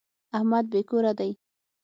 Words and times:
احمد 0.37 0.65
بې 0.71 0.81
کوره 0.89 1.11
دی. 1.19 1.31